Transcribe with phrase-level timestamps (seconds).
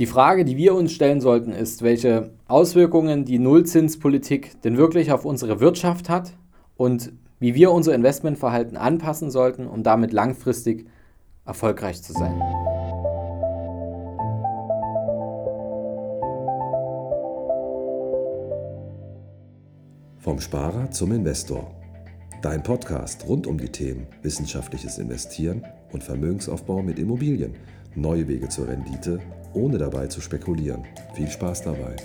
[0.00, 5.26] Die Frage, die wir uns stellen sollten, ist, welche Auswirkungen die Nullzinspolitik denn wirklich auf
[5.26, 6.32] unsere Wirtschaft hat
[6.78, 10.86] und wie wir unser Investmentverhalten anpassen sollten, um damit langfristig
[11.44, 12.32] erfolgreich zu sein.
[20.16, 21.70] Vom Sparer zum Investor.
[22.40, 27.56] Dein Podcast rund um die Themen wissenschaftliches Investieren und Vermögensaufbau mit Immobilien.
[27.94, 29.20] Neue Wege zur Rendite
[29.54, 30.84] ohne dabei zu spekulieren.
[31.14, 31.96] Viel Spaß dabei.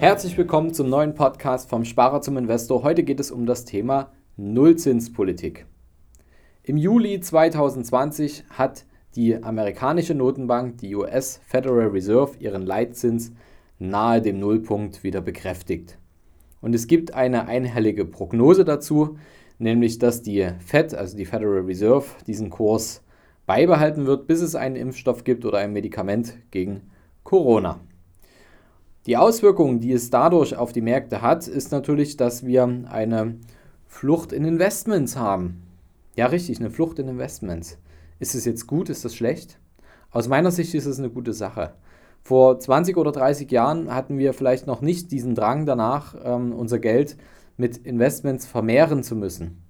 [0.00, 2.84] Herzlich willkommen zum neuen Podcast vom Sparer zum Investor.
[2.84, 5.66] Heute geht es um das Thema Nullzinspolitik.
[6.62, 8.84] Im Juli 2020 hat
[9.16, 13.32] die amerikanische Notenbank, die US Federal Reserve, ihren Leitzins
[13.80, 15.98] nahe dem Nullpunkt wieder bekräftigt.
[16.60, 19.18] Und es gibt eine einhellige Prognose dazu,
[19.58, 23.02] nämlich dass die Fed, also die Federal Reserve, diesen Kurs
[23.46, 26.82] beibehalten wird, bis es einen Impfstoff gibt oder ein Medikament gegen
[27.24, 27.80] Corona.
[29.06, 33.36] Die Auswirkungen, die es dadurch auf die Märkte hat, ist natürlich, dass wir eine
[33.86, 35.62] Flucht in Investments haben.
[36.14, 37.78] Ja, richtig, eine Flucht in Investments.
[38.18, 39.58] Ist es jetzt gut, ist das schlecht?
[40.10, 41.72] Aus meiner Sicht ist es eine gute Sache.
[42.22, 46.78] Vor 20 oder 30 Jahren hatten wir vielleicht noch nicht diesen Drang danach, ähm, unser
[46.78, 47.16] Geld
[47.56, 49.62] mit Investments vermehren zu müssen.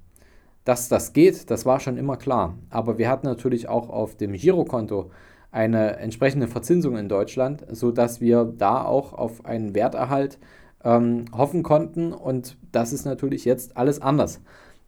[0.65, 2.55] Dass das geht, das war schon immer klar.
[2.69, 5.11] Aber wir hatten natürlich auch auf dem Girokonto
[5.51, 10.39] eine entsprechende Verzinsung in Deutschland, sodass wir da auch auf einen Werterhalt
[10.85, 12.13] ähm, hoffen konnten.
[12.13, 14.41] Und das ist natürlich jetzt alles anders.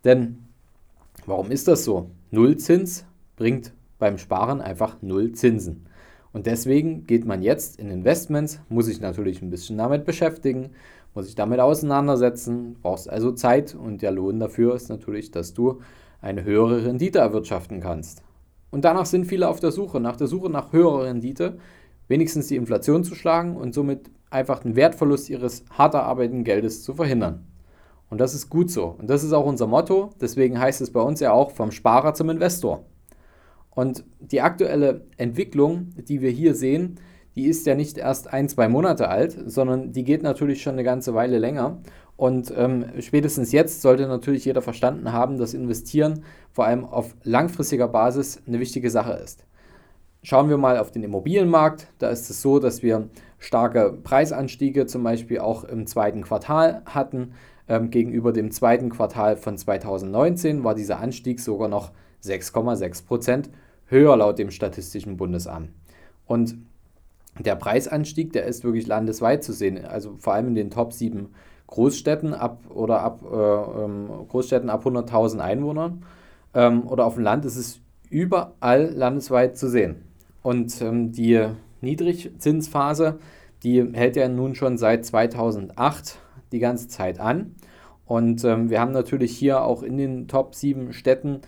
[0.04, 0.48] Denn
[1.24, 2.10] warum ist das so?
[2.30, 5.86] Nullzins bringt beim Sparen einfach null Zinsen.
[6.32, 10.70] Und deswegen geht man jetzt in Investments, muss sich natürlich ein bisschen damit beschäftigen,
[11.14, 15.80] muss sich damit auseinandersetzen, brauchst also Zeit und der Lohn dafür ist natürlich, dass du
[16.20, 18.22] eine höhere Rendite erwirtschaften kannst.
[18.70, 21.58] Und danach sind viele auf der Suche, nach der Suche nach höherer Rendite,
[22.06, 26.94] wenigstens die Inflation zu schlagen und somit einfach den Wertverlust ihres hart erarbeiteten Geldes zu
[26.94, 27.46] verhindern.
[28.08, 28.96] Und das ist gut so.
[28.98, 30.10] Und das ist auch unser Motto.
[30.20, 32.84] Deswegen heißt es bei uns ja auch vom Sparer zum Investor.
[33.70, 36.96] Und die aktuelle Entwicklung, die wir hier sehen,
[37.36, 40.84] die ist ja nicht erst ein, zwei Monate alt, sondern die geht natürlich schon eine
[40.84, 41.78] ganze Weile länger.
[42.16, 47.88] Und ähm, spätestens jetzt sollte natürlich jeder verstanden haben, dass Investieren vor allem auf langfristiger
[47.88, 49.46] Basis eine wichtige Sache ist.
[50.22, 51.86] Schauen wir mal auf den Immobilienmarkt.
[51.98, 53.08] Da ist es so, dass wir
[53.38, 57.32] starke Preisanstiege zum Beispiel auch im zweiten Quartal hatten.
[57.68, 61.92] Ähm, gegenüber dem zweiten Quartal von 2019 war dieser Anstieg sogar noch
[62.24, 63.50] 6,6 Prozent
[63.86, 65.70] höher laut dem Statistischen Bundesamt.
[66.26, 66.56] Und
[67.38, 71.28] der Preisanstieg, der ist wirklich landesweit zu sehen, also vor allem in den Top 7
[71.66, 76.04] Großstädten ab oder ab äh, ähm, Großstädten ab 100.000 Einwohnern
[76.52, 80.02] ähm, oder auf dem Land ist es überall landesweit zu sehen.
[80.42, 81.46] Und ähm, die
[81.80, 83.18] Niedrigzinsphase,
[83.62, 86.18] die hält ja nun schon seit 2008
[86.52, 87.54] die ganze Zeit an.
[88.04, 91.42] Und ähm, wir haben natürlich hier auch in den Top 7 Städten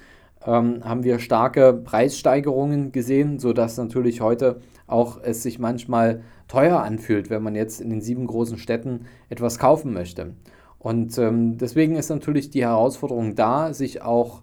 [0.47, 7.30] ähm, haben wir starke Preissteigerungen gesehen, sodass natürlich heute auch es sich manchmal teuer anfühlt,
[7.30, 10.34] wenn man jetzt in den sieben großen Städten etwas kaufen möchte.
[10.78, 14.42] Und ähm, deswegen ist natürlich die Herausforderung da, sich auch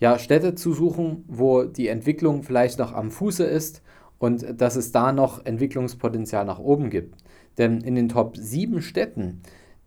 [0.00, 3.82] ja, Städte zu suchen, wo die Entwicklung vielleicht noch am Fuße ist
[4.18, 7.16] und dass es da noch Entwicklungspotenzial nach oben gibt.
[7.56, 9.42] Denn in den Top 7 Städten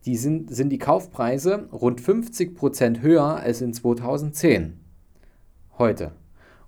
[0.06, 4.81] die sind, sind die Kaufpreise rund 50 Prozent höher als in 2010
[5.82, 6.12] heute.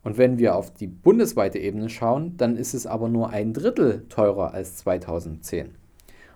[0.04, 4.06] Und wenn wir auf die bundesweite Ebene schauen, dann ist es aber nur ein Drittel
[4.10, 5.76] teurer als 2010.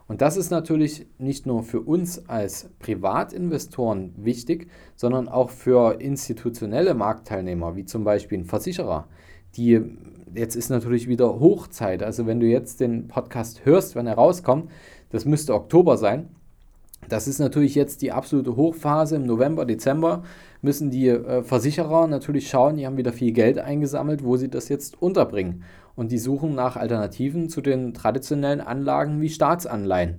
[0.08, 6.94] Und das ist natürlich nicht nur für uns als Privatinvestoren wichtig, sondern auch für institutionelle
[6.94, 9.08] Marktteilnehmer, wie zum Beispiel ein Versicherer.
[9.56, 9.82] Die,
[10.34, 12.04] jetzt ist natürlich wieder Hochzeit.
[12.04, 14.70] Also wenn du jetzt den Podcast hörst, wenn er rauskommt,
[15.09, 16.30] das müsste Oktober sein,
[17.09, 19.16] das ist natürlich jetzt die absolute Hochphase.
[19.16, 20.23] Im November, Dezember
[20.61, 24.70] müssen die äh, Versicherer natürlich schauen, die haben wieder viel Geld eingesammelt, wo sie das
[24.70, 25.64] jetzt unterbringen.
[25.96, 30.17] Und die suchen nach Alternativen zu den traditionellen Anlagen wie Staatsanleihen.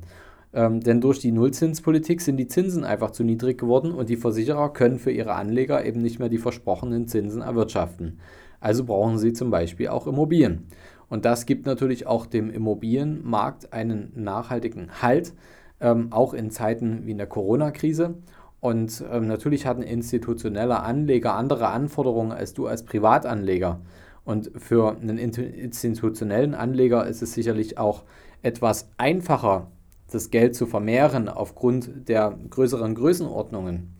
[0.53, 4.73] Ähm, denn durch die Nullzinspolitik sind die Zinsen einfach zu niedrig geworden und die Versicherer
[4.73, 8.19] können für ihre Anleger eben nicht mehr die versprochenen Zinsen erwirtschaften.
[8.61, 10.67] Also brauchen sie zum Beispiel auch Immobilien.
[11.09, 15.33] Und das gibt natürlich auch dem Immobilienmarkt einen nachhaltigen Halt
[15.81, 18.15] ähm, auch in Zeiten wie in der Corona-Krise.
[18.61, 23.81] Und ähm, natürlich hat ein institutioneller Anleger andere Anforderungen als du als Privatanleger.
[24.25, 28.05] Und für einen institutionellen Anleger ist es sicherlich auch
[28.43, 29.71] etwas einfacher,
[30.11, 33.95] das Geld zu vermehren aufgrund der größeren Größenordnungen.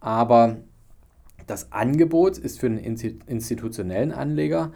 [0.00, 0.56] aber
[1.46, 4.72] das Angebot ist für einen institutionellen Anleger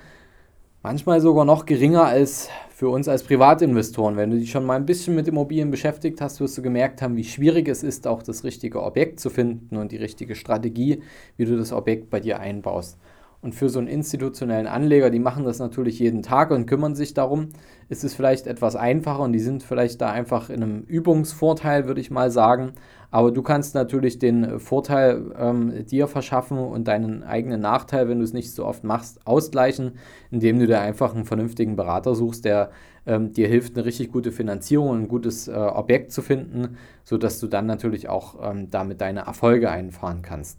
[0.83, 4.17] manchmal sogar noch geringer als für uns als Privatinvestoren.
[4.17, 7.17] Wenn du dich schon mal ein bisschen mit Immobilien beschäftigt hast, wirst du gemerkt haben,
[7.17, 11.03] wie schwierig es ist, auch das richtige Objekt zu finden und die richtige Strategie,
[11.37, 12.99] wie du das Objekt bei dir einbaust.
[13.43, 17.15] Und für so einen institutionellen Anleger, die machen das natürlich jeden Tag und kümmern sich
[17.15, 17.49] darum,
[17.89, 22.03] ist es vielleicht etwas einfacher und die sind vielleicht da einfach in einem Übungsvorteil, würde
[22.03, 22.73] ich mal sagen.
[23.11, 28.25] Aber du kannst natürlich den Vorteil ähm, dir verschaffen und deinen eigenen Nachteil, wenn du
[28.25, 29.93] es nicht so oft machst, ausgleichen,
[30.31, 32.71] indem du dir einfach einen vernünftigen Berater suchst, der
[33.07, 37.41] ähm, dir hilft, eine richtig gute Finanzierung und ein gutes äh, Objekt zu finden, sodass
[37.41, 40.59] du dann natürlich auch ähm, damit deine Erfolge einfahren kannst.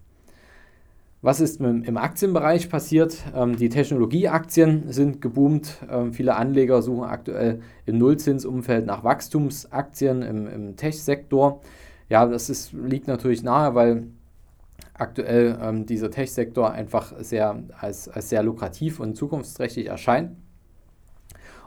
[1.23, 3.15] Was ist im Aktienbereich passiert?
[3.35, 5.77] Ähm, die Technologieaktien sind geboomt.
[5.89, 11.61] Ähm, viele Anleger suchen aktuell im Nullzinsumfeld nach Wachstumsaktien im Tech-Sektor.
[12.11, 14.07] Ja, das ist, liegt natürlich nahe, weil
[14.93, 20.35] aktuell ähm, dieser Tech-Sektor einfach sehr, als, als sehr lukrativ und zukunftsträchtig erscheint.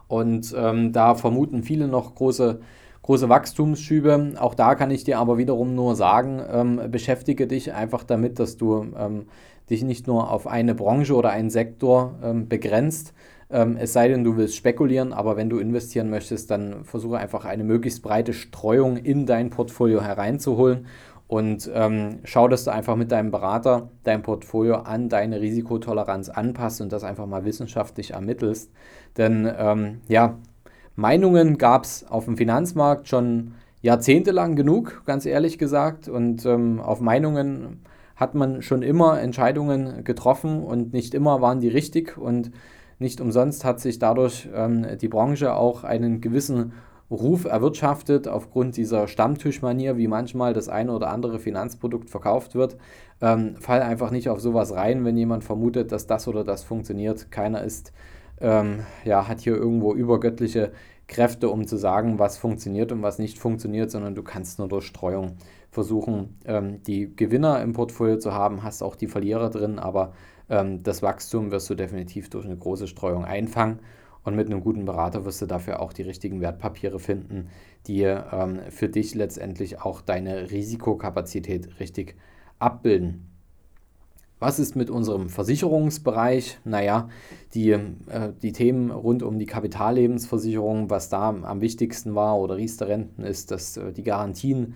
[0.06, 2.60] Und ähm, da vermuten viele noch große
[3.00, 4.34] große Wachstumsschübe.
[4.38, 8.58] Auch da kann ich dir aber wiederum nur sagen, ähm, beschäftige dich einfach damit, dass
[8.58, 9.26] du ähm,
[9.70, 13.14] dich nicht nur auf eine Branche oder einen Sektor ähm, begrenzt.
[13.50, 17.44] Ähm, es sei denn, du willst spekulieren, aber wenn du investieren möchtest, dann versuche einfach
[17.44, 20.86] eine möglichst breite Streuung in dein Portfolio hereinzuholen
[21.26, 26.80] und ähm, schau, dass du einfach mit deinem Berater dein Portfolio an deine Risikotoleranz anpasst
[26.80, 28.70] und das einfach mal wissenschaftlich ermittelst.
[29.16, 30.38] Denn ähm, ja,
[30.96, 36.08] Meinungen gab es auf dem Finanzmarkt schon jahrzehntelang genug, ganz ehrlich gesagt.
[36.08, 37.80] Und ähm, auf Meinungen
[38.16, 42.16] hat man schon immer Entscheidungen getroffen und nicht immer waren die richtig.
[42.16, 42.50] Und
[42.98, 46.72] nicht umsonst hat sich dadurch ähm, die Branche auch einen gewissen
[47.10, 52.76] Ruf erwirtschaftet aufgrund dieser Stammtischmanier, wie manchmal das eine oder andere Finanzprodukt verkauft wird.
[53.20, 57.30] Ähm, fall einfach nicht auf sowas rein, wenn jemand vermutet, dass das oder das funktioniert.
[57.30, 57.92] Keiner ist
[58.40, 60.72] ähm, ja, hat hier irgendwo übergöttliche
[61.14, 64.84] Kräfte, um zu sagen, was funktioniert und was nicht funktioniert, sondern du kannst nur durch
[64.84, 65.36] Streuung
[65.70, 70.12] versuchen, ähm, die Gewinner im Portfolio zu haben, hast auch die Verlierer drin, aber
[70.50, 73.78] ähm, das Wachstum wirst du definitiv durch eine große Streuung einfangen.
[74.24, 77.48] Und mit einem guten Berater wirst du dafür auch die richtigen Wertpapiere finden,
[77.86, 82.16] die ähm, für dich letztendlich auch deine Risikokapazität richtig
[82.58, 83.33] abbilden.
[84.40, 86.58] Was ist mit unserem Versicherungsbereich?
[86.64, 87.08] Naja,
[87.54, 87.80] die, äh,
[88.42, 93.76] die Themen rund um die Kapitallebensversicherung, was da am wichtigsten war oder Riester-Renten ist, dass
[93.76, 94.74] äh, die Garantien,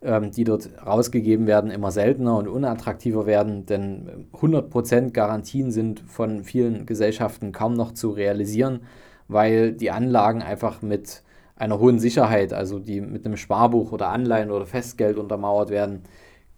[0.00, 6.44] äh, die dort rausgegeben werden, immer seltener und unattraktiver werden, denn 100% Garantien sind von
[6.44, 8.80] vielen Gesellschaften kaum noch zu realisieren,
[9.26, 11.22] weil die Anlagen einfach mit
[11.56, 16.02] einer hohen Sicherheit, also die mit einem Sparbuch oder Anleihen oder Festgeld untermauert werden,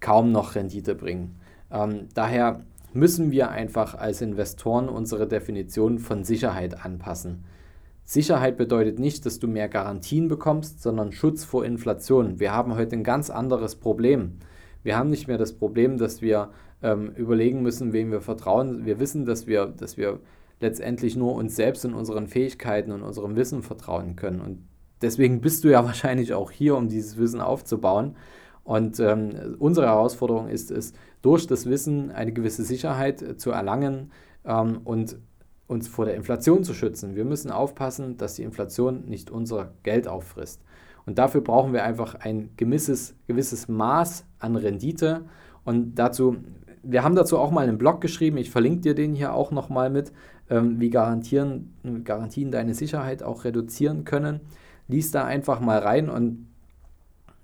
[0.01, 1.42] kaum noch Rendite bringen.
[1.73, 7.45] Ähm, daher müssen wir einfach als Investoren unsere Definition von Sicherheit anpassen.
[8.05, 12.41] Sicherheit bedeutet nicht, dass du mehr Garantien bekommst, sondern Schutz vor Inflation.
[12.41, 14.39] Wir haben heute ein ganz anderes Problem.
[14.83, 16.51] Wir haben nicht mehr das Problem, dass wir
[16.83, 18.85] ähm, überlegen müssen, wem wir vertrauen.
[18.85, 20.21] Wir wissen, dass wir, dass wir
[20.61, 24.41] letztendlich nur uns selbst und unseren Fähigkeiten und unserem Wissen vertrauen können.
[24.41, 24.67] Und
[25.01, 28.17] deswegen bist du ja wahrscheinlich auch hier, um dieses Wissen aufzubauen.
[28.65, 34.11] Und ähm, unsere Herausforderung ist es, durch das Wissen eine gewisse Sicherheit äh, zu erlangen
[34.45, 35.17] ähm, und
[35.67, 37.17] uns vor der Inflation zu schützen.
[37.17, 40.63] Wir müssen aufpassen, dass die Inflation nicht unser Geld auffrisst.
[41.07, 45.25] Und dafür brauchen wir einfach ein gewisses, gewisses Maß an Rendite.
[45.65, 46.37] Und dazu,
[46.83, 49.91] wir haben dazu auch mal einen Blog geschrieben, ich verlinke dir den hier auch nochmal
[49.91, 50.13] mit,
[50.51, 54.41] ähm, wie Garantieren, Garantien deine Sicherheit auch reduzieren können.
[54.89, 56.47] Lies da einfach mal rein und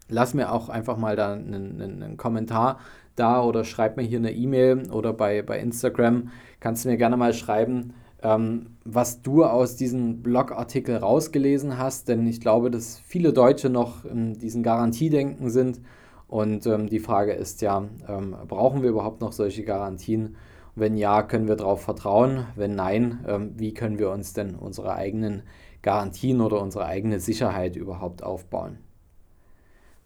[0.09, 2.79] lass mir auch einfach mal da einen, einen, Kommentar
[3.17, 7.17] da oder schreib mir hier eine E-Mail oder bei, bei Instagram kannst du mir gerne
[7.17, 13.33] mal schreiben, ähm, was du aus diesem Blogartikel rausgelesen hast, denn ich glaube, dass viele
[13.33, 15.81] Deutsche noch in diesen Garantiedenken sind
[16.29, 20.37] und ähm, die Frage ist ja, ähm, brauchen wir überhaupt noch solche Garantien?
[20.75, 22.47] Wenn ja, können wir darauf vertrauen?
[22.55, 25.43] Wenn nein, ähm, wie können wir uns denn unsere eigenen
[25.83, 28.79] Garantien oder unsere eigene Sicherheit überhaupt aufbauen?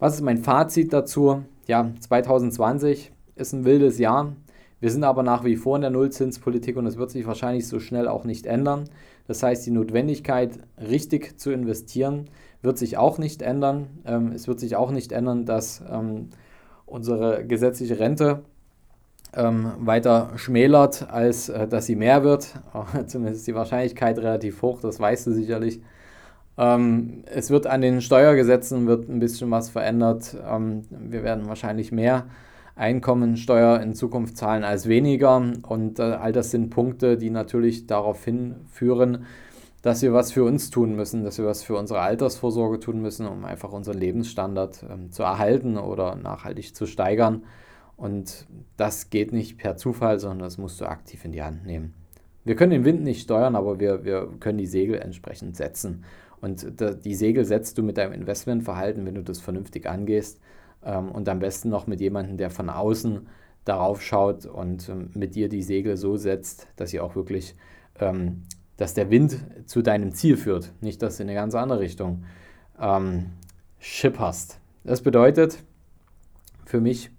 [0.03, 1.43] Was ist mein Fazit dazu?
[1.65, 4.35] Ja, 2020 ist ein wildes Jahr.
[4.81, 7.79] Wir sind aber nach wie vor in der Nullzinspolitik und es wird sich wahrscheinlich so
[7.79, 8.89] schnell auch nicht ändern.
[9.27, 12.25] Das heißt, die Notwendigkeit, richtig zu investieren,
[12.61, 13.87] wird sich auch nicht ändern.
[14.05, 16.31] Ähm, es wird sich auch nicht ändern, dass ähm,
[16.85, 18.41] unsere gesetzliche Rente
[19.33, 22.59] ähm, weiter schmälert, als äh, dass sie mehr wird.
[23.07, 25.79] Zumindest ist die Wahrscheinlichkeit relativ hoch, das weißt du sicherlich.
[26.57, 30.35] Ähm, es wird an den Steuergesetzen wird ein bisschen was verändert.
[30.47, 32.27] Ähm, wir werden wahrscheinlich mehr
[32.75, 35.37] Einkommensteuer in Zukunft zahlen als weniger.
[35.37, 39.25] Und äh, all das sind Punkte, die natürlich darauf hinführen,
[39.81, 43.27] dass wir was für uns tun müssen, dass wir was für unsere Altersvorsorge tun müssen,
[43.27, 47.43] um einfach unseren Lebensstandard ähm, zu erhalten oder nachhaltig zu steigern.
[47.97, 51.93] Und das geht nicht per Zufall, sondern das musst du aktiv in die Hand nehmen.
[52.43, 56.03] Wir können den Wind nicht steuern, aber wir, wir können die Segel entsprechend setzen.
[56.43, 56.65] Und
[57.05, 60.41] die Segel setzt du mit deinem Investmentverhalten, wenn du das vernünftig angehst.
[60.83, 63.29] Ähm, und am besten noch mit jemandem, der von außen
[63.63, 67.55] darauf schaut und ähm, mit dir die Segel so setzt, dass ihr auch wirklich,
[67.97, 68.43] ähm,
[68.75, 72.23] dass der Wind zu deinem Ziel führt, nicht dass du in eine ganz andere Richtung
[73.79, 74.59] schipperst.
[74.83, 75.59] Das bedeutet
[76.65, 77.11] für mich,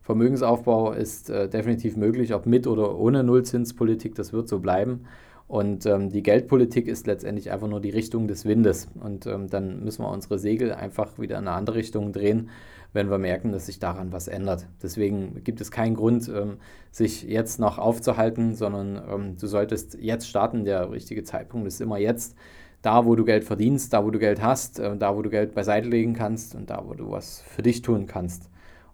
[0.00, 5.04] Vermögensaufbau ist äh, definitiv möglich, ob mit oder ohne Nullzinspolitik, das wird so bleiben.
[5.52, 8.88] Und ähm, die Geldpolitik ist letztendlich einfach nur die Richtung des Windes.
[8.98, 12.48] Und ähm, dann müssen wir unsere Segel einfach wieder in eine andere Richtung drehen,
[12.94, 14.66] wenn wir merken, dass sich daran was ändert.
[14.82, 16.56] Deswegen gibt es keinen Grund, ähm,
[16.90, 20.64] sich jetzt noch aufzuhalten, sondern ähm, du solltest jetzt starten.
[20.64, 22.34] Der richtige Zeitpunkt ist immer jetzt.
[22.80, 25.54] Da, wo du Geld verdienst, da, wo du Geld hast, äh, da, wo du Geld
[25.54, 28.48] beiseite legen kannst und da, wo du was für dich tun kannst.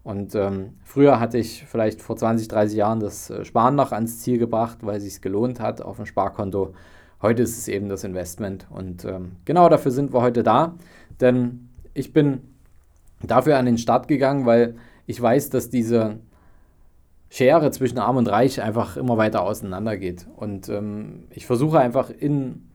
[0.09, 4.21] Und ähm, früher hatte ich vielleicht vor 20, 30 Jahren das äh, Sparen noch ans
[4.21, 6.73] Ziel gebracht, weil es sich gelohnt hat auf dem Sparkonto.
[7.21, 8.65] Heute ist es eben das Investment.
[8.71, 10.73] Und ähm, genau dafür sind wir heute da.
[11.21, 12.41] Denn ich bin
[13.21, 16.17] dafür an den Start gegangen, weil ich weiß, dass diese
[17.29, 20.25] Schere zwischen Arm und Reich einfach immer weiter auseinander geht.
[20.35, 22.67] Und ähm, ich versuche einfach in,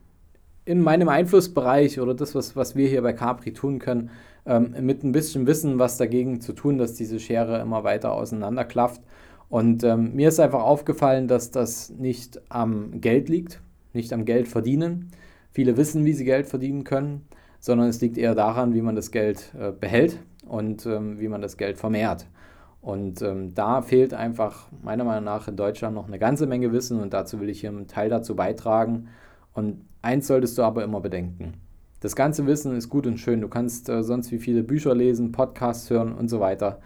[0.63, 4.09] in meinem Einflussbereich oder das, was, was wir hier bei Capri tun können,
[4.45, 9.01] ähm, mit ein bisschen Wissen was dagegen zu tun, dass diese Schere immer weiter auseinanderklafft.
[9.49, 13.61] Und ähm, mir ist einfach aufgefallen, dass das nicht am Geld liegt,
[13.93, 15.11] nicht am Geld verdienen.
[15.51, 17.27] Viele wissen, wie sie Geld verdienen können,
[17.59, 21.41] sondern es liegt eher daran, wie man das Geld äh, behält und ähm, wie man
[21.41, 22.27] das Geld vermehrt.
[22.81, 26.99] Und ähm, da fehlt einfach meiner Meinung nach in Deutschland noch eine ganze Menge Wissen
[26.99, 29.07] und dazu will ich hier einen Teil dazu beitragen.
[29.53, 31.53] Und eins solltest du aber immer bedenken.
[31.99, 33.41] Das ganze Wissen ist gut und schön.
[33.41, 36.79] Du kannst äh, sonst wie viele Bücher lesen, Podcasts hören und so weiter.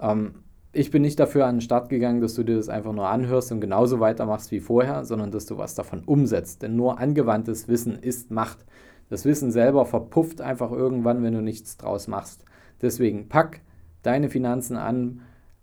[0.00, 0.36] Ähm,
[0.72, 3.52] ich bin nicht dafür an den Start gegangen, dass du dir das einfach nur anhörst
[3.52, 6.62] und genauso weitermachst wie vorher, sondern dass du was davon umsetzt.
[6.62, 8.64] Denn nur angewandtes Wissen ist Macht.
[9.08, 12.44] Das Wissen selber verpufft einfach irgendwann, wenn du nichts draus machst.
[12.82, 13.60] Deswegen pack
[14.02, 15.20] deine Finanzen an,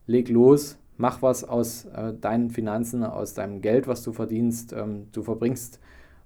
[0.08, 4.72] leg los, mach was aus äh, deinen Finanzen, aus deinem Geld, was du verdienst.
[4.72, 5.80] Ähm, du verbringst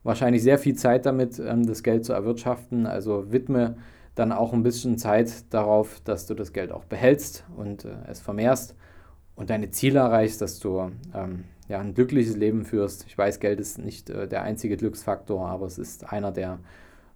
[0.06, 2.86] wahrscheinlich sehr viel Zeit damit, ähm, das Geld zu erwirtschaften.
[2.86, 3.76] Also widme
[4.14, 8.22] dann auch ein bisschen Zeit darauf, dass du das Geld auch behältst und äh, es
[8.22, 8.76] vermehrst
[9.36, 13.06] und deine Ziele erreichst, dass du ähm, ja, ein glückliches Leben führst.
[13.08, 16.60] Ich weiß, Geld ist nicht äh, der einzige Glücksfaktor, aber es ist einer, der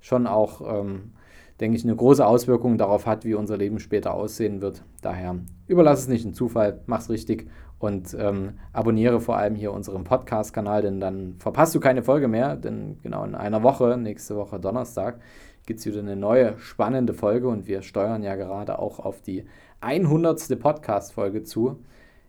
[0.01, 1.12] schon auch ähm,
[1.60, 4.84] denke ich, eine große Auswirkung darauf hat, wie unser Leben später aussehen wird.
[5.01, 5.36] Daher
[5.67, 10.81] überlass es nicht in Zufall, mach's richtig und ähm, abonniere vor allem hier unseren Podcast-Kanal,
[10.81, 12.55] denn dann verpasst du keine Folge mehr.
[12.57, 15.19] Denn genau in einer Woche, nächste Woche Donnerstag,
[15.65, 19.45] gibt es wieder eine neue spannende Folge und wir steuern ja gerade auch auf die
[19.81, 20.59] 100.
[20.59, 21.79] Podcast-Folge zu.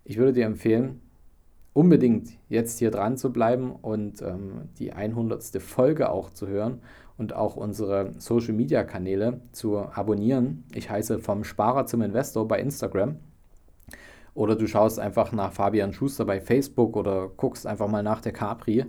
[0.04, 1.00] Ich würde dir empfehlen,
[1.72, 5.60] unbedingt jetzt hier dran zu bleiben und ähm, die 100.
[5.60, 6.80] Folge auch zu hören
[7.16, 10.64] und auch unsere Social Media Kanäle zu abonnieren.
[10.74, 13.16] Ich heiße vom Sparer zum Investor bei Instagram.
[14.34, 18.32] Oder du schaust einfach nach Fabian Schuster bei Facebook oder guckst einfach mal nach der
[18.32, 18.84] Capri.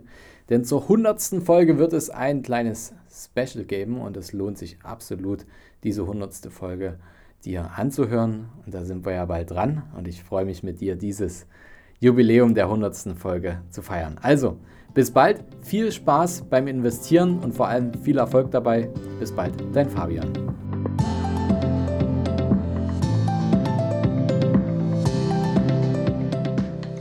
[0.50, 1.44] Denn zur 100.
[1.44, 5.46] Folge wird es ein kleines Special geben und es lohnt sich absolut,
[5.84, 6.48] diese 100.
[6.50, 6.98] Folge
[7.46, 8.50] dir anzuhören.
[8.66, 11.48] Und da sind wir ja bald dran und ich freue mich mit dir, dieses
[12.00, 13.16] Jubiläum der 100.
[13.16, 14.18] Folge zu feiern.
[14.22, 14.58] Also,
[14.94, 18.90] bis bald, viel Spaß beim Investieren und vor allem viel Erfolg dabei.
[19.20, 20.61] Bis bald, dein Fabian.